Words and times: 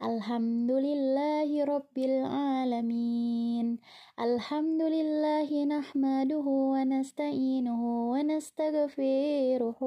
الحمد 0.00 0.70
لله 0.70 1.64
رب 1.64 1.96
العالمين. 1.98 3.78
الحمد 4.20 4.82
لله 4.82 5.64
نحمده 5.64 6.46
ونستعينه 6.72 7.82
ونستغفره 8.12 9.80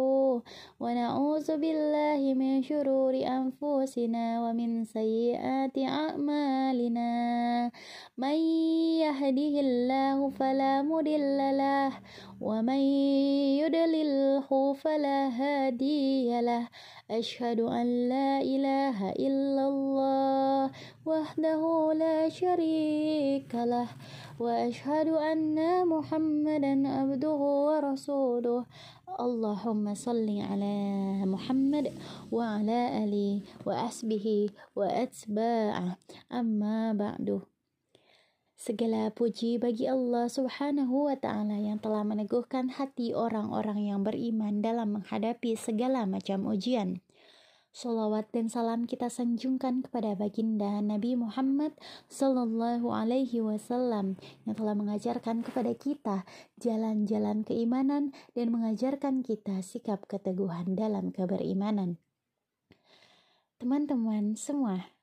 ونعوذ 0.80 1.48
بالله 1.58 2.22
من 2.38 2.62
شرور 2.62 3.14
أنفسنا 3.26 4.26
ومن 4.46 4.86
سيئات 4.86 5.78
أعمالنا. 5.78 7.12
من 8.18 8.38
يهده 9.02 9.56
الله 9.66 10.30
فلا 10.30 10.82
مضل 10.82 11.40
له 11.58 11.92
ومن 12.42 12.82
يضلله 13.66 14.50
فلا 14.74 15.20
هادي 15.42 16.42
له. 16.42 16.70
أشهد 17.12 17.60
أن 17.60 18.10
لا 18.10 18.42
إله 18.42 19.10
إلا 19.10 19.64
الله 19.68 20.03
wa 24.40 24.54
asyhadu 24.66 25.16
anna 25.16 25.86
Muhammadan 25.86 26.90
abduhu 26.90 27.70
wa 27.70 27.80
rasuluh. 27.80 28.66
Allahumma 29.14 29.94
salli 29.94 30.42
ala 30.42 31.22
Muhammad 31.30 31.94
wa 32.34 32.58
ala 32.58 32.98
ali 32.98 33.46
wa 33.62 33.86
asbihi 33.86 34.50
wa 34.74 34.90
atba'ah. 34.90 36.02
Amma 36.34 36.98
ba'du. 36.98 37.46
Segala 38.64 39.12
puji 39.12 39.60
bagi 39.60 39.92
Allah 39.92 40.32
Subhanahu 40.32 41.12
wa 41.12 41.20
Ta'ala 41.20 41.60
yang 41.60 41.84
telah 41.84 42.08
meneguhkan 42.08 42.72
hati 42.72 43.12
orang-orang 43.12 43.92
yang 43.92 44.08
beriman 44.08 44.64
dalam 44.64 44.98
menghadapi 44.98 45.60
segala 45.60 46.08
macam 46.08 46.48
ujian. 46.48 47.04
Salawat 47.74 48.30
dan 48.30 48.54
salam 48.54 48.86
kita 48.86 49.10
sanjungkan 49.10 49.82
kepada 49.82 50.14
baginda 50.14 50.78
Nabi 50.78 51.18
Muhammad 51.18 51.74
Sallallahu 52.06 52.94
Alaihi 52.94 53.42
Wasallam 53.42 54.22
yang 54.46 54.54
telah 54.54 54.78
mengajarkan 54.78 55.42
kepada 55.42 55.74
kita 55.74 56.22
jalan-jalan 56.62 57.42
keimanan 57.42 58.14
dan 58.38 58.54
mengajarkan 58.54 59.26
kita 59.26 59.66
sikap 59.66 60.06
keteguhan 60.06 60.78
dalam 60.78 61.10
keberimanan. 61.10 61.98
Teman-teman 63.58 64.38
semua, 64.38 64.94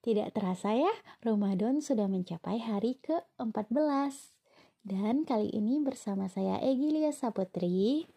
tidak 0.00 0.32
terasa 0.32 0.72
ya, 0.72 0.94
Ramadan 1.20 1.84
sudah 1.84 2.08
mencapai 2.08 2.56
hari 2.56 2.96
ke-14. 3.04 4.32
Dan 4.80 5.28
kali 5.28 5.52
ini 5.52 5.84
bersama 5.84 6.32
saya 6.32 6.56
Egilia 6.64 7.12
Saputri, 7.12 8.08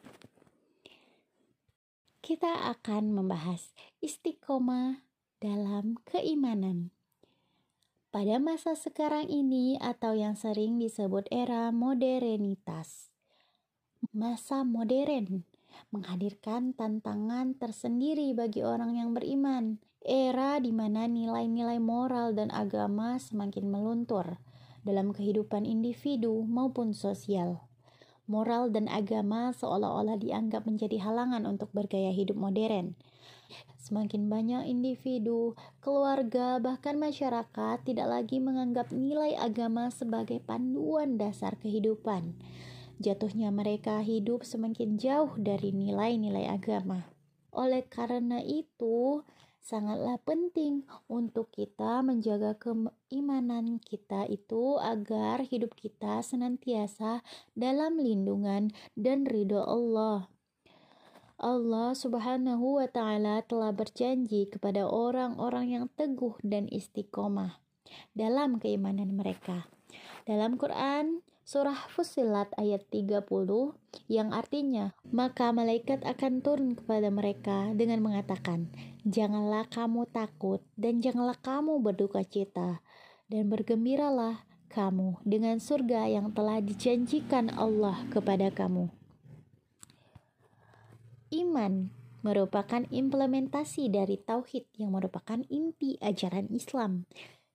kita 2.21 2.69
akan 2.77 3.17
membahas 3.17 3.73
istiqomah 3.97 5.01
dalam 5.41 5.97
keimanan. 6.05 6.93
Pada 8.13 8.37
masa 8.37 8.77
sekarang 8.77 9.25
ini 9.25 9.81
atau 9.81 10.13
yang 10.13 10.37
sering 10.37 10.77
disebut 10.77 11.25
era 11.33 11.73
modernitas. 11.73 13.09
Masa 14.13 14.61
modern 14.61 15.49
menghadirkan 15.89 16.77
tantangan 16.77 17.57
tersendiri 17.57 18.37
bagi 18.37 18.61
orang 18.61 19.01
yang 19.01 19.17
beriman. 19.17 19.81
Era 20.05 20.61
di 20.61 20.69
mana 20.69 21.09
nilai-nilai 21.09 21.81
moral 21.81 22.37
dan 22.37 22.53
agama 22.53 23.17
semakin 23.17 23.65
meluntur 23.65 24.37
dalam 24.85 25.09
kehidupan 25.09 25.65
individu 25.65 26.45
maupun 26.45 26.93
sosial. 26.93 27.70
Moral 28.31 28.71
dan 28.71 28.87
agama 28.87 29.51
seolah-olah 29.51 30.15
dianggap 30.15 30.63
menjadi 30.63 31.03
halangan 31.03 31.43
untuk 31.43 31.67
bergaya 31.75 32.15
hidup 32.15 32.39
modern. 32.39 32.95
Semakin 33.75 34.31
banyak 34.31 34.71
individu, 34.71 35.59
keluarga, 35.83 36.55
bahkan 36.63 36.95
masyarakat 36.95 37.83
tidak 37.83 38.07
lagi 38.07 38.39
menganggap 38.39 38.87
nilai 38.95 39.35
agama 39.35 39.91
sebagai 39.91 40.39
panduan 40.39 41.19
dasar 41.19 41.59
kehidupan 41.59 42.39
jatuhnya 43.01 43.49
mereka 43.49 43.97
hidup 44.05 44.45
semakin 44.45 45.01
jauh 45.01 45.33
dari 45.35 45.73
nilai-nilai 45.73 46.45
agama. 46.45 47.09
Oleh 47.51 47.83
karena 47.89 48.39
itu, 48.39 49.25
sangatlah 49.61 50.17
penting 50.25 50.89
untuk 51.05 51.53
kita 51.53 52.01
menjaga 52.01 52.57
keimanan 52.57 53.77
kita 53.77 54.25
itu 54.25 54.81
agar 54.81 55.45
hidup 55.45 55.77
kita 55.77 56.25
senantiasa 56.25 57.21
dalam 57.53 58.01
lindungan 58.01 58.73
dan 58.97 59.23
ridho 59.29 59.61
Allah. 59.61 60.27
Allah 61.41 61.97
Subhanahu 61.97 62.77
wa 62.77 62.85
Ta'ala 62.85 63.41
telah 63.41 63.73
berjanji 63.73 64.45
kepada 64.45 64.85
orang-orang 64.85 65.73
yang 65.73 65.85
teguh 65.97 66.37
dan 66.45 66.69
istiqomah 66.69 67.57
dalam 68.13 68.61
keimanan 68.61 69.17
mereka. 69.17 69.65
Dalam 70.29 70.61
Quran, 70.61 71.25
surah 71.51 71.91
Fusilat 71.91 72.47
ayat 72.55 72.87
30 72.87 73.27
yang 74.07 74.31
artinya, 74.31 74.95
maka 75.11 75.51
malaikat 75.51 75.99
akan 76.07 76.39
turun 76.39 76.79
kepada 76.79 77.11
mereka 77.11 77.75
dengan 77.75 77.99
mengatakan, 77.99 78.71
Janganlah 79.03 79.67
kamu 79.67 80.07
takut 80.15 80.63
dan 80.79 81.03
janganlah 81.03 81.35
kamu 81.43 81.83
berduka 81.83 82.23
cita 82.23 82.79
dan 83.27 83.51
bergembiralah 83.51 84.47
kamu 84.71 85.19
dengan 85.27 85.59
surga 85.59 86.07
yang 86.07 86.31
telah 86.31 86.63
dijanjikan 86.63 87.51
Allah 87.59 87.99
kepada 88.07 88.47
kamu. 88.47 88.87
Iman 91.35 91.91
merupakan 92.23 92.87
implementasi 92.87 93.91
dari 93.91 94.15
tauhid 94.23 94.71
yang 94.79 94.95
merupakan 94.95 95.43
inti 95.51 95.99
ajaran 95.99 96.47
Islam 96.47 97.03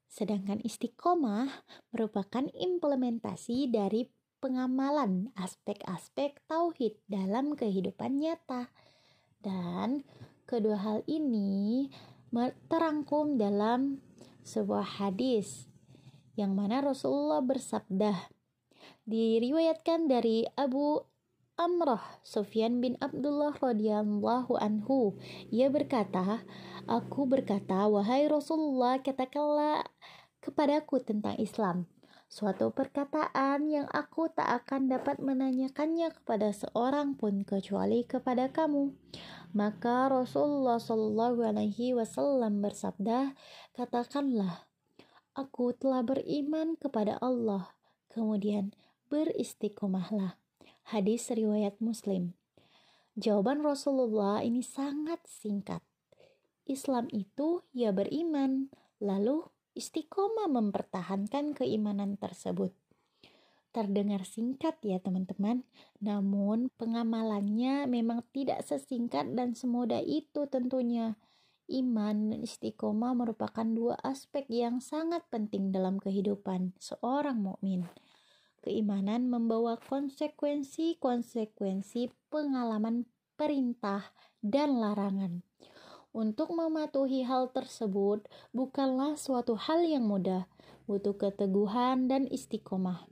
Sedangkan 0.06 0.62
istiqomah 0.62 1.50
merupakan 1.92 2.46
implementasi 2.54 3.68
dari 3.68 4.08
pengamalan 4.38 5.34
aspek-aspek 5.34 6.38
tauhid 6.46 6.96
dalam 7.10 7.58
kehidupan 7.58 8.20
nyata. 8.20 8.70
Dan 9.42 10.06
kedua 10.46 10.78
hal 10.78 10.98
ini 11.10 11.90
terangkum 12.70 13.38
dalam 13.40 14.02
sebuah 14.46 15.02
hadis 15.02 15.66
yang 16.36 16.54
mana 16.54 16.84
Rasulullah 16.84 17.40
bersabda 17.42 18.30
diriwayatkan 19.08 20.06
dari 20.06 20.46
Abu 20.54 21.02
Amrah 21.56 22.20
Sufyan 22.20 22.84
bin 22.84 23.00
Abdullah 23.00 23.56
radhiyallahu 23.56 24.60
anhu 24.60 25.16
ia 25.48 25.72
berkata 25.72 26.44
aku 26.84 27.24
berkata 27.24 27.88
wahai 27.88 28.28
Rasulullah 28.28 29.00
katakanlah 29.00 29.88
kepadaku 30.44 31.00
tentang 31.00 31.40
Islam 31.40 31.88
suatu 32.28 32.74
perkataan 32.76 33.72
yang 33.72 33.88
aku 33.88 34.28
tak 34.28 34.44
akan 34.64 34.92
dapat 34.92 35.16
menanyakannya 35.22 36.12
kepada 36.12 36.52
seorang 36.52 37.14
pun 37.14 37.46
kecuali 37.46 38.02
kepada 38.04 38.50
kamu. 38.50 38.92
Maka 39.54 40.10
Rasulullah 40.10 40.76
Shallallahu 40.76 41.40
Alaihi 41.40 41.96
Wasallam 41.96 42.60
bersabda, 42.60 43.32
katakanlah, 43.72 44.68
aku 45.32 45.72
telah 45.72 46.02
beriman 46.02 46.74
kepada 46.76 47.16
Allah, 47.22 47.72
kemudian 48.12 48.74
beristiqomahlah. 49.08 50.36
Hadis 50.86 51.34
riwayat 51.34 51.82
Muslim. 51.82 52.38
Jawaban 53.19 53.58
Rasulullah 53.58 54.47
ini 54.47 54.62
sangat 54.62 55.19
singkat. 55.26 55.82
Islam 56.62 57.10
itu 57.10 57.66
ya 57.74 57.91
beriman, 57.91 58.70
lalu 59.02 59.50
istiqomah 59.74 60.47
mempertahankan 60.47 61.58
keimanan 61.58 62.14
tersebut. 62.14 62.70
Terdengar 63.74 64.22
singkat 64.30 64.78
ya 64.86 65.02
teman-teman, 65.02 65.66
namun 65.98 66.70
pengamalannya 66.78 67.91
memang 67.91 68.22
tidak 68.30 68.62
sesingkat 68.62 69.26
dan 69.34 69.58
semudah 69.58 69.98
itu 70.06 70.47
tentunya. 70.47 71.18
Iman 71.66 72.30
dan 72.30 72.47
istiqomah 72.47 73.10
merupakan 73.10 73.66
dua 73.66 73.98
aspek 74.06 74.47
yang 74.47 74.78
sangat 74.78 75.27
penting 75.34 75.74
dalam 75.74 75.98
kehidupan 75.98 76.78
seorang 76.78 77.42
mukmin. 77.42 77.91
Keimanan 78.66 79.30
membawa 79.30 79.78
konsekuensi-konsekuensi 79.78 82.10
pengalaman 82.27 83.07
perintah 83.39 84.10
dan 84.42 84.83
larangan. 84.83 85.47
Untuk 86.10 86.51
mematuhi 86.51 87.22
hal 87.22 87.54
tersebut 87.54 88.27
bukanlah 88.51 89.15
suatu 89.15 89.54
hal 89.54 89.86
yang 89.86 90.10
mudah, 90.10 90.51
butuh 90.91 91.15
keteguhan 91.15 92.10
dan 92.10 92.27
istiqomah. 92.27 93.07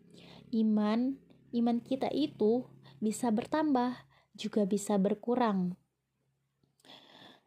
Iman, 0.50 1.22
iman 1.54 1.78
kita 1.78 2.10
itu 2.10 2.66
bisa 2.98 3.30
bertambah, 3.30 3.94
juga 4.34 4.66
bisa 4.66 4.98
berkurang. 4.98 5.78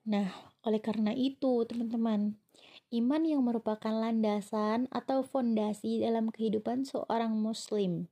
Nah, 0.08 0.32
oleh 0.64 0.80
karena 0.80 1.12
itu, 1.12 1.68
teman-teman, 1.68 2.40
iman 2.92 3.24
yang 3.28 3.44
merupakan 3.44 3.92
landasan 3.92 4.88
atau 4.96 5.24
fondasi 5.24 6.00
dalam 6.00 6.32
kehidupan 6.32 6.88
seorang 6.88 7.36
Muslim. 7.36 8.08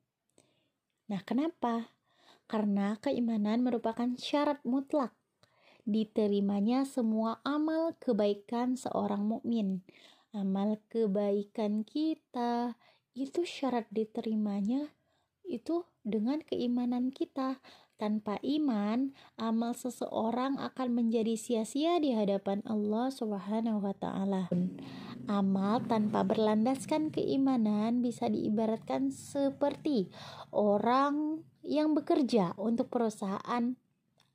Nah, 1.08 1.24
kenapa? 1.24 1.96
Karena 2.46 3.00
keimanan 3.00 3.64
merupakan 3.64 4.12
syarat 4.20 4.60
mutlak 4.68 5.16
diterimanya 5.86 6.84
semua 6.84 7.40
amal 7.46 7.94
kebaikan 8.02 8.74
seorang 8.76 9.24
mukmin. 9.24 9.86
Amal 10.36 10.82
kebaikan 10.92 11.88
kita 11.88 12.76
itu 13.16 13.48
syarat 13.48 13.88
diterimanya 13.94 14.92
itu 15.48 15.86
dengan 16.06 16.42
keimanan 16.42 17.10
kita. 17.14 17.62
Tanpa 17.96 18.44
iman, 18.44 19.16
amal 19.40 19.72
seseorang 19.72 20.60
akan 20.60 20.88
menjadi 20.92 21.40
sia-sia 21.40 21.96
di 22.04 22.12
hadapan 22.12 22.60
Allah 22.68 23.08
Subhanahu 23.08 23.80
wa 23.80 23.96
taala. 23.96 24.52
Amal 25.32 25.80
tanpa 25.88 26.28
berlandaskan 26.28 27.08
keimanan 27.16 28.04
bisa 28.04 28.28
diibaratkan 28.28 29.16
seperti 29.16 30.12
orang 30.52 31.40
yang 31.64 31.96
bekerja 31.96 32.52
untuk 32.60 32.92
perusahaan 32.92 33.80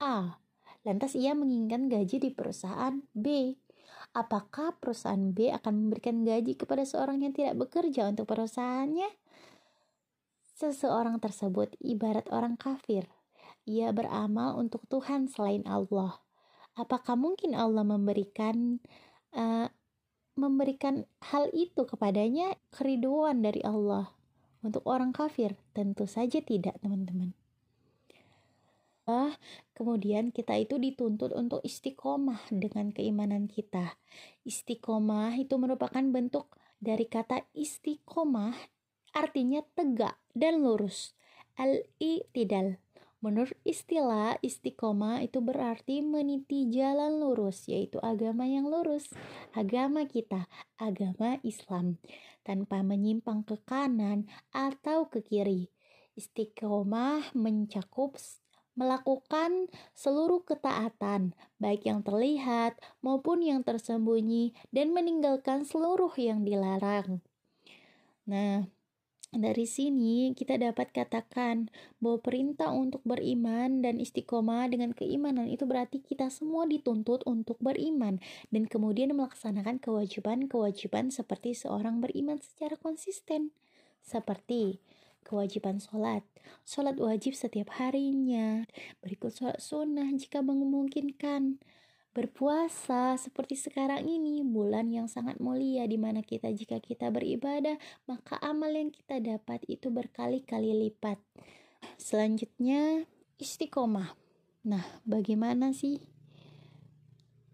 A. 0.01 0.41
Lantas 0.81 1.13
ia 1.13 1.37
menginginkan 1.37 1.93
gaji 1.93 2.17
di 2.17 2.31
perusahaan 2.33 3.05
B. 3.13 3.55
Apakah 4.17 4.81
perusahaan 4.81 5.37
B 5.37 5.53
akan 5.53 5.87
memberikan 5.87 6.25
gaji 6.25 6.56
kepada 6.56 6.89
seorang 6.89 7.21
yang 7.21 7.37
tidak 7.37 7.61
bekerja 7.61 8.09
untuk 8.09 8.25
perusahaannya? 8.25 9.19
Seseorang 10.61 11.17
tersebut 11.25 11.73
ibarat 11.81 12.29
orang 12.29 12.61
kafir 12.61 13.09
ia 13.65 13.97
beramal 13.97 14.61
untuk 14.61 14.85
Tuhan 14.93 15.25
selain 15.25 15.65
Allah. 15.65 16.21
Apakah 16.77 17.17
mungkin 17.17 17.57
Allah 17.57 17.81
memberikan 17.81 18.77
uh, 19.33 19.73
memberikan 20.37 21.09
hal 21.33 21.49
itu 21.57 21.89
kepadanya 21.89 22.61
keriduan 22.77 23.41
dari 23.41 23.65
Allah 23.65 24.12
untuk 24.61 24.85
orang 24.85 25.17
kafir? 25.17 25.57
Tentu 25.73 26.05
saja 26.05 26.45
tidak, 26.45 26.77
teman-teman. 26.85 27.33
Uh, 29.09 29.33
kemudian 29.73 30.29
kita 30.29 30.61
itu 30.61 30.77
dituntut 30.77 31.33
untuk 31.33 31.65
istiqomah 31.65 32.53
dengan 32.53 32.93
keimanan 32.93 33.49
kita. 33.49 33.97
Istiqomah 34.45 35.41
itu 35.41 35.56
merupakan 35.56 36.05
bentuk 36.05 36.53
dari 36.85 37.09
kata 37.09 37.49
istiqomah 37.56 38.80
artinya 39.17 39.65
tegak 39.75 40.19
dan 40.35 40.62
lurus. 40.62 41.15
Al-i'tidal 41.61 42.81
Menurut 43.21 43.53
istilah 43.69 44.41
istiqomah 44.41 45.21
itu 45.21 45.45
berarti 45.45 46.01
meniti 46.01 46.73
jalan 46.73 47.21
lurus, 47.21 47.69
yaitu 47.69 48.01
agama 48.01 48.49
yang 48.49 48.65
lurus, 48.65 49.12
agama 49.53 50.09
kita, 50.09 50.49
agama 50.81 51.37
Islam, 51.45 52.01
tanpa 52.41 52.81
menyimpang 52.81 53.45
ke 53.45 53.61
kanan 53.69 54.25
atau 54.57 55.13
ke 55.13 55.21
kiri. 55.21 55.69
Istiqomah 56.17 57.37
mencakup 57.37 58.17
melakukan 58.73 59.69
seluruh 59.93 60.41
ketaatan, 60.49 61.37
baik 61.61 61.85
yang 61.85 62.01
terlihat 62.01 62.81
maupun 63.05 63.45
yang 63.45 63.61
tersembunyi, 63.61 64.56
dan 64.73 64.97
meninggalkan 64.97 65.69
seluruh 65.69 66.17
yang 66.17 66.41
dilarang. 66.41 67.21
Nah, 68.25 68.65
dari 69.31 69.62
sini 69.62 70.35
kita 70.35 70.59
dapat 70.59 70.91
katakan 70.91 71.71
bahwa 72.03 72.19
perintah 72.19 72.75
untuk 72.75 72.99
beriman 73.06 73.79
dan 73.79 74.03
istiqomah 74.03 74.67
dengan 74.67 74.91
keimanan 74.91 75.47
itu 75.47 75.71
berarti 75.71 76.03
kita 76.03 76.35
semua 76.35 76.67
dituntut 76.67 77.23
untuk 77.31 77.55
beriman 77.62 78.19
dan 78.50 78.67
kemudian 78.67 79.15
melaksanakan 79.15 79.79
kewajiban-kewajiban 79.79 81.15
seperti 81.15 81.55
seorang 81.55 82.03
beriman 82.03 82.43
secara 82.43 82.75
konsisten. 82.75 83.55
Seperti 84.03 84.82
kewajiban 85.23 85.79
sholat. 85.79 86.27
Sholat 86.67 86.99
wajib 86.99 87.38
setiap 87.38 87.71
harinya. 87.79 88.67
Berikut 88.99 89.31
sholat 89.31 89.62
sunnah 89.62 90.11
jika 90.11 90.43
memungkinkan 90.43 91.62
berpuasa 92.11 93.15
seperti 93.15 93.55
sekarang 93.55 94.03
ini 94.03 94.43
bulan 94.43 94.91
yang 94.91 95.07
sangat 95.07 95.39
mulia 95.39 95.87
di 95.87 95.95
mana 95.95 96.27
kita 96.27 96.51
jika 96.51 96.83
kita 96.83 97.07
beribadah 97.15 97.79
maka 98.11 98.35
amal 98.43 98.75
yang 98.75 98.91
kita 98.91 99.23
dapat 99.23 99.62
itu 99.71 99.95
berkali-kali 99.95 100.75
lipat. 100.87 101.23
Selanjutnya 101.97 103.07
istiqomah. 103.39 104.19
Nah, 104.67 104.85
bagaimana 105.07 105.73
sih 105.73 106.03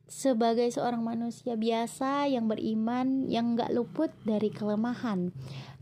sebagai 0.06 0.70
seorang 0.70 1.02
manusia 1.02 1.58
biasa 1.58 2.30
yang 2.30 2.46
beriman 2.46 3.26
yang 3.26 3.58
gak 3.58 3.74
luput 3.74 4.14
dari 4.22 4.54
kelemahan 4.54 5.34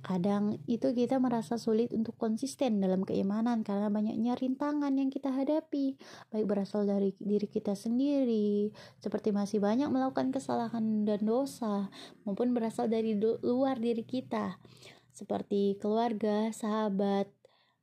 Kadang 0.04 0.60
itu 0.68 0.92
kita 0.92 1.16
merasa 1.16 1.56
sulit 1.56 1.88
untuk 1.96 2.20
konsisten 2.20 2.76
dalam 2.76 3.08
keimanan 3.08 3.64
karena 3.64 3.88
banyaknya 3.88 4.36
rintangan 4.36 4.92
yang 4.92 5.08
kita 5.08 5.32
hadapi, 5.32 5.96
baik 6.28 6.44
berasal 6.44 6.84
dari 6.84 7.16
diri 7.16 7.48
kita 7.48 7.72
sendiri, 7.72 8.68
seperti 9.00 9.32
masih 9.32 9.64
banyak 9.64 9.88
melakukan 9.88 10.28
kesalahan 10.28 11.08
dan 11.08 11.24
dosa, 11.24 11.88
maupun 12.28 12.52
berasal 12.52 12.84
dari 12.92 13.16
luar 13.16 13.80
diri 13.80 14.04
kita, 14.04 14.60
seperti 15.08 15.80
keluarga, 15.80 16.52
sahabat, 16.52 17.32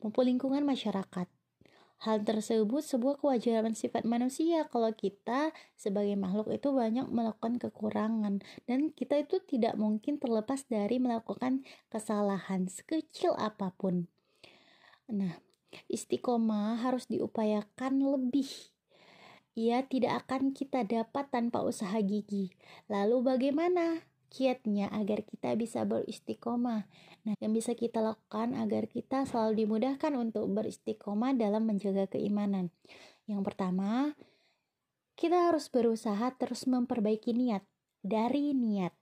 maupun 0.06 0.30
lingkungan 0.30 0.62
masyarakat. 0.62 1.41
Hal 2.02 2.26
tersebut 2.26 2.82
sebuah 2.82 3.22
kewajaran 3.22 3.78
sifat 3.78 4.10
manusia 4.10 4.66
kalau 4.74 4.90
kita 4.90 5.54
sebagai 5.78 6.18
makhluk 6.18 6.50
itu 6.50 6.74
banyak 6.74 7.06
melakukan 7.14 7.62
kekurangan 7.62 8.42
dan 8.66 8.90
kita 8.90 9.22
itu 9.22 9.38
tidak 9.46 9.78
mungkin 9.78 10.18
terlepas 10.18 10.66
dari 10.66 10.98
melakukan 10.98 11.62
kesalahan 11.94 12.66
sekecil 12.66 13.38
apa 13.38 13.70
pun. 13.78 14.10
Nah, 15.14 15.38
istiqomah 15.94 16.82
harus 16.82 17.06
diupayakan 17.06 18.02
lebih. 18.02 18.50
Ia 19.54 19.86
tidak 19.86 20.26
akan 20.26 20.58
kita 20.58 20.82
dapat 20.88 21.30
tanpa 21.30 21.62
usaha 21.62 22.02
gigi. 22.02 22.50
Lalu 22.90 23.22
bagaimana? 23.22 24.11
Kiatnya 24.32 24.88
agar 24.96 25.28
kita 25.28 25.60
bisa 25.60 25.84
beristiqomah. 25.84 26.88
Nah, 27.28 27.36
yang 27.44 27.52
bisa 27.52 27.76
kita 27.76 28.00
lakukan 28.00 28.56
agar 28.56 28.88
kita 28.88 29.28
selalu 29.28 29.68
dimudahkan 29.68 30.16
untuk 30.16 30.48
beristiqomah 30.48 31.36
dalam 31.36 31.68
menjaga 31.68 32.08
keimanan. 32.08 32.72
Yang 33.28 33.52
pertama, 33.52 34.16
kita 35.20 35.52
harus 35.52 35.68
berusaha 35.68 36.32
terus 36.40 36.64
memperbaiki 36.66 37.36
niat. 37.36 37.62
Dari 38.02 38.56
niat, 38.58 38.96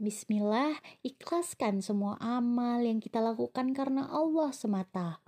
Bismillah, 0.00 0.80
ikhlaskan 1.04 1.84
semua 1.84 2.16
amal 2.24 2.80
yang 2.80 3.04
kita 3.04 3.20
lakukan 3.20 3.76
karena 3.76 4.08
Allah 4.08 4.48
semata. 4.48 5.20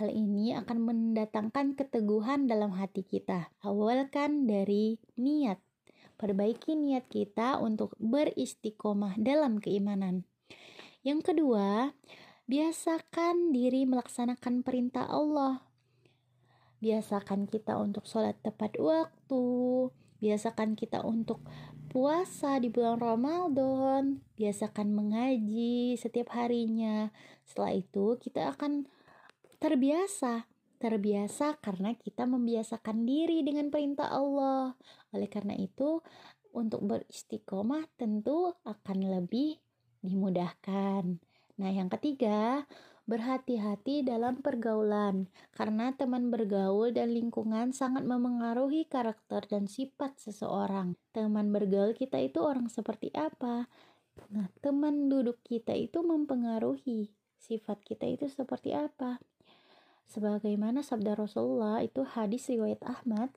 Hal 0.00 0.08
ini 0.08 0.56
akan 0.56 0.88
mendatangkan 0.88 1.76
keteguhan 1.76 2.48
dalam 2.48 2.72
hati 2.72 3.04
kita. 3.04 3.52
Awalkan 3.60 4.48
dari 4.48 4.96
niat. 5.20 5.60
Perbaiki 6.20 6.76
niat 6.76 7.08
kita 7.08 7.56
untuk 7.64 7.96
beristiqomah 7.96 9.16
dalam 9.16 9.56
keimanan. 9.56 10.28
Yang 11.00 11.32
kedua, 11.32 11.96
biasakan 12.44 13.56
diri 13.56 13.88
melaksanakan 13.88 14.60
perintah 14.60 15.08
Allah. 15.08 15.64
Biasakan 16.84 17.48
kita 17.48 17.80
untuk 17.80 18.04
sholat 18.04 18.36
tepat 18.44 18.76
waktu. 18.76 19.44
Biasakan 20.20 20.76
kita 20.76 21.00
untuk 21.08 21.40
puasa 21.88 22.60
di 22.60 22.68
bulan 22.68 23.00
Ramadan. 23.00 24.20
Biasakan 24.36 24.92
mengaji 24.92 25.96
setiap 25.96 26.36
harinya. 26.36 27.08
Setelah 27.48 27.80
itu, 27.80 28.20
kita 28.20 28.52
akan 28.52 28.84
terbiasa 29.56 30.49
terbiasa 30.80 31.60
karena 31.60 31.92
kita 31.92 32.24
membiasakan 32.24 33.04
diri 33.04 33.44
dengan 33.44 33.68
perintah 33.68 34.08
Allah. 34.08 34.72
Oleh 35.12 35.28
karena 35.28 35.52
itu, 35.54 36.00
untuk 36.56 36.82
beristiqomah 36.82 37.86
tentu 37.94 38.56
akan 38.64 38.98
lebih 39.20 39.60
dimudahkan. 40.00 41.20
Nah, 41.60 41.70
yang 41.70 41.92
ketiga, 41.92 42.64
berhati-hati 43.04 44.06
dalam 44.06 44.38
pergaulan 44.40 45.26
karena 45.52 45.92
teman 45.98 46.30
bergaul 46.30 46.94
dan 46.94 47.10
lingkungan 47.10 47.74
sangat 47.74 48.06
memengaruhi 48.06 48.86
karakter 48.86 49.44
dan 49.50 49.66
sifat 49.66 50.16
seseorang. 50.16 50.96
Teman 51.12 51.52
bergaul 51.52 51.92
kita 51.92 52.16
itu 52.22 52.40
orang 52.40 52.72
seperti 52.72 53.12
apa? 53.12 53.68
Nah, 54.30 54.48
teman 54.64 55.10
duduk 55.10 55.42
kita 55.42 55.74
itu 55.74 56.00
mempengaruhi 56.06 57.10
sifat 57.40 57.82
kita 57.82 58.06
itu 58.06 58.30
seperti 58.30 58.72
apa. 58.76 59.18
Sebagaimana 60.10 60.82
sabda 60.82 61.14
Rasulullah 61.14 61.78
itu 61.86 62.02
hadis 62.02 62.50
riwayat 62.50 62.82
Ahmad, 62.82 63.30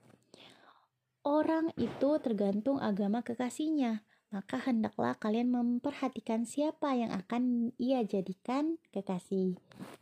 orang 1.22 1.70
itu 1.78 2.18
tergantung 2.18 2.82
agama 2.82 3.22
kekasihnya, 3.22 4.02
maka 4.34 4.58
hendaklah 4.58 5.14
kalian 5.14 5.54
memperhatikan 5.54 6.42
siapa 6.42 6.98
yang 6.98 7.14
akan 7.14 7.70
ia 7.78 8.02
jadikan 8.02 8.82
kekasih. 8.90 9.54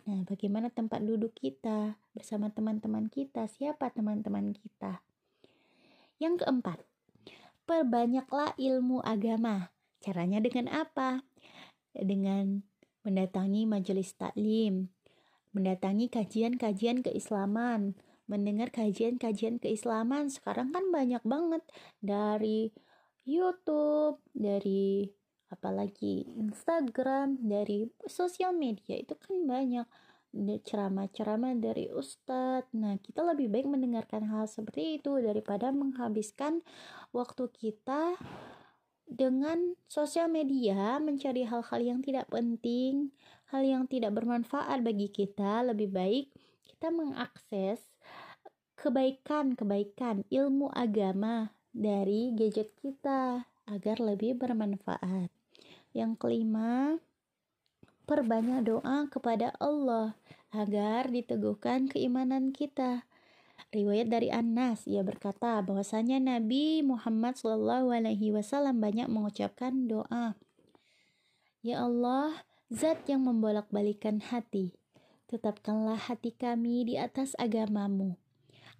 Nah, 0.08 0.24
bagaimana 0.24 0.72
tempat 0.72 1.04
duduk 1.04 1.36
kita 1.36 2.00
bersama 2.16 2.48
teman-teman 2.48 3.12
kita? 3.12 3.44
Siapa 3.52 3.92
teman-teman 3.92 4.56
kita? 4.56 5.04
Yang 6.16 6.40
keempat, 6.40 6.80
perbanyaklah 7.68 8.56
ilmu 8.56 9.04
agama. 9.04 9.68
Caranya 10.00 10.40
dengan 10.40 10.72
apa? 10.72 11.20
Dengan 11.92 12.64
mendatangi 13.04 13.68
majelis 13.68 14.16
taklim, 14.16 14.88
mendatangi 15.52 16.08
kajian-kajian 16.08 17.04
keislaman, 17.04 17.96
mendengar 18.26 18.72
kajian-kajian 18.72 19.60
keislaman. 19.60 20.32
Sekarang 20.32 20.72
kan 20.72 20.88
banyak 20.88 21.22
banget 21.24 21.62
dari 22.00 22.72
YouTube, 23.22 24.18
dari 24.32 25.06
apalagi 25.52 26.24
Instagram, 26.40 27.36
dari 27.44 27.84
sosial 28.08 28.56
media 28.56 28.96
itu 28.96 29.12
kan 29.20 29.44
banyak 29.44 29.86
ceramah-ceramah 30.64 31.60
dari 31.60 31.92
ustadz. 31.92 32.72
Nah, 32.72 32.96
kita 32.96 33.20
lebih 33.20 33.52
baik 33.52 33.68
mendengarkan 33.68 34.24
hal 34.32 34.48
seperti 34.48 34.96
itu 34.96 35.20
daripada 35.20 35.68
menghabiskan 35.68 36.64
waktu 37.12 37.52
kita 37.52 38.16
dengan 39.12 39.76
sosial 39.86 40.32
media 40.32 40.96
mencari 40.98 41.44
hal-hal 41.44 41.80
yang 41.80 42.00
tidak 42.00 42.28
penting, 42.32 43.12
hal 43.52 43.62
yang 43.62 43.84
tidak 43.84 44.16
bermanfaat 44.16 44.80
bagi 44.80 45.12
kita. 45.12 45.60
Lebih 45.68 45.92
baik 45.92 46.24
kita 46.64 46.88
mengakses 46.88 47.78
kebaikan-kebaikan 48.80 50.26
ilmu 50.26 50.72
agama 50.74 51.54
dari 51.70 52.34
gadget 52.34 52.74
kita 52.80 53.46
agar 53.70 53.96
lebih 54.02 54.34
bermanfaat. 54.34 55.30
Yang 55.92 56.12
kelima, 56.18 56.98
perbanyak 58.08 58.66
doa 58.66 59.06
kepada 59.06 59.54
Allah 59.62 60.18
agar 60.52 61.08
diteguhkan 61.08 61.88
keimanan 61.88 62.50
kita. 62.50 63.06
Riwayat 63.72 64.12
dari 64.12 64.28
Anas, 64.28 64.84
ia 64.84 65.00
berkata 65.00 65.64
bahwasanya 65.64 66.20
Nabi 66.20 66.84
Muhammad 66.84 67.40
Shallallahu 67.40 67.88
Alaihi 67.88 68.28
Wasallam 68.28 68.84
banyak 68.84 69.08
mengucapkan 69.08 69.88
doa. 69.88 70.36
Ya 71.64 71.80
Allah, 71.80 72.44
Zat 72.68 73.08
yang 73.08 73.24
membolak-balikan 73.24 74.20
hati, 74.20 74.76
tetapkanlah 75.28 75.96
hati 75.96 76.36
kami 76.36 76.84
di 76.84 77.00
atas 77.00 77.32
agamamu. 77.40 78.20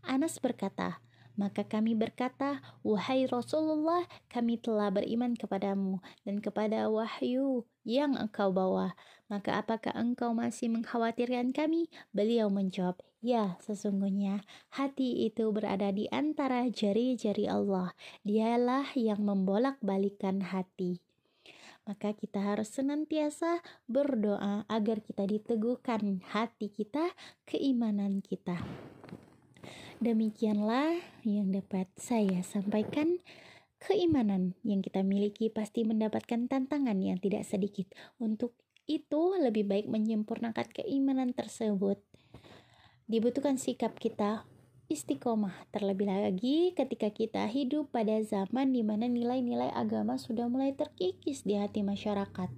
Anas 0.05 0.37
berkata, 0.37 1.01
maka 1.35 1.65
kami 1.65 1.97
berkata, 1.97 2.61
Wahai 2.85 3.25
Rasulullah, 3.25 4.05
kami 4.29 4.61
telah 4.61 4.93
beriman 4.93 5.33
kepadamu 5.33 6.05
dan 6.23 6.45
kepada 6.45 6.89
wahyu 6.93 7.65
yang 7.83 8.15
engkau 8.19 8.53
bawa. 8.53 8.95
Maka 9.33 9.65
apakah 9.65 9.97
engkau 9.97 10.37
masih 10.37 10.69
mengkhawatirkan 10.69 11.57
kami? 11.57 11.89
Beliau 12.13 12.53
menjawab, 12.53 13.01
Ya, 13.23 13.57
sesungguhnya 13.63 14.43
hati 14.75 15.31
itu 15.31 15.47
berada 15.55 15.95
di 15.95 16.11
antara 16.11 16.67
jari-jari 16.67 17.47
Allah. 17.47 17.95
Dialah 18.27 18.93
yang 18.99 19.23
membolak-balikan 19.23 20.43
hati 20.43 20.99
maka 21.83 22.15
kita 22.15 22.39
harus 22.39 22.71
senantiasa 22.71 23.59
berdoa 23.91 24.63
agar 24.71 25.03
kita 25.03 25.27
diteguhkan 25.27 26.23
hati 26.31 26.71
kita, 26.71 27.11
keimanan 27.43 28.23
kita. 28.23 28.63
Demikianlah 30.03 30.99
yang 31.23 31.55
dapat 31.55 31.87
saya 31.95 32.43
sampaikan. 32.43 33.23
Keimanan 33.83 34.55
yang 34.63 34.79
kita 34.79 35.03
miliki 35.03 35.51
pasti 35.51 35.83
mendapatkan 35.83 36.47
tantangan 36.47 36.99
yang 37.03 37.19
tidak 37.19 37.43
sedikit. 37.43 37.91
Untuk 38.23 38.55
itu, 38.87 39.35
lebih 39.39 39.67
baik 39.67 39.87
menyempurnakan 39.91 40.71
keimanan 40.71 41.35
tersebut. 41.35 41.99
Dibutuhkan 43.11 43.59
sikap 43.59 43.99
kita 43.99 44.47
istiqomah, 44.93 45.67
terlebih 45.73 46.05
lagi 46.11 46.77
ketika 46.77 47.09
kita 47.09 47.49
hidup 47.49 47.89
pada 47.89 48.21
zaman 48.23 48.77
di 48.77 48.85
mana 48.85 49.09
nilai-nilai 49.09 49.73
agama 49.73 50.21
sudah 50.21 50.47
mulai 50.53 50.77
terkikis 50.77 51.49
di 51.49 51.57
hati 51.57 51.81
masyarakat. 51.81 52.51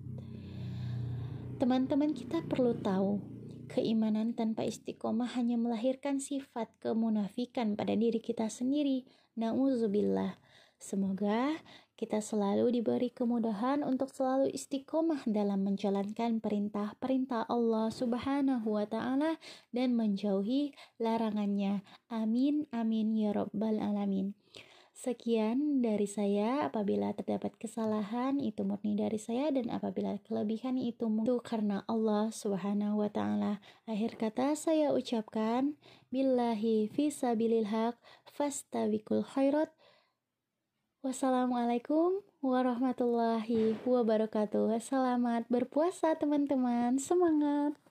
Teman-teman 1.63 2.11
kita 2.11 2.43
perlu 2.45 2.75
tahu 2.75 3.34
Keimanan 3.65 4.37
tanpa 4.37 4.69
istiqomah 4.69 5.37
hanya 5.41 5.57
melahirkan 5.57 6.21
sifat 6.21 6.69
kemunafikan 6.85 7.75
pada 7.75 7.97
diri 7.97 8.21
kita 8.21 8.53
sendiri. 8.53 9.09
Nauzubillah. 9.35 10.37
Semoga 10.77 11.57
kita 11.95 12.19
selalu 12.19 12.75
diberi 12.75 13.09
kemudahan 13.09 13.87
untuk 13.87 14.11
selalu 14.11 14.51
istiqomah 14.51 15.25
dalam 15.31 15.63
menjalankan 15.65 16.43
perintah-perintah 16.43 17.47
Allah 17.47 17.89
Subhanahu 17.89 18.67
wa 18.67 18.85
taala 18.85 19.39
dan 19.71 19.95
menjauhi 19.95 20.75
larangannya. 20.99 21.87
Amin 22.11 22.67
amin 22.75 23.15
ya 23.17 23.31
rabbal 23.33 23.79
alamin. 23.79 24.35
Sekian 24.95 25.83
dari 25.83 26.07
saya. 26.07 26.71
Apabila 26.71 27.11
terdapat 27.19 27.59
kesalahan, 27.59 28.39
itu 28.39 28.63
murni 28.63 28.95
dari 28.95 29.19
saya, 29.19 29.51
dan 29.51 29.67
apabila 29.67 30.23
kelebihan 30.23 30.79
itu 30.79 31.11
itu 31.11 31.37
karena 31.43 31.83
Allah 31.91 32.31
Subhanahu 32.31 33.03
wa 33.03 33.11
Ta'ala. 33.11 33.59
Akhir 33.91 34.15
kata 34.15 34.55
saya 34.55 34.95
ucapkan, 34.95 35.75
Billahi 36.15 36.87
fisabilil 36.95 37.67
haq, 37.75 37.99
fastabikul 38.39 39.27
khairat. 39.27 39.75
Wassalamualaikum 41.03 42.23
warahmatullahi 42.39 43.75
wabarakatuh. 43.83 44.79
Selamat 44.79 45.43
berpuasa, 45.51 46.15
teman-teman. 46.17 47.03
Semangat! 47.03 47.77